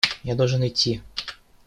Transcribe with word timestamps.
Я 0.23 0.33
должен 0.33 0.63
идти. 0.67 0.99